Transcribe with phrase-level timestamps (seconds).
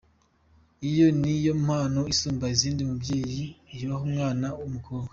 [0.89, 3.43] Iyo ni yo mpano isumba izindi umubyeyi
[3.79, 5.09] yaha umwana w’umukobwa.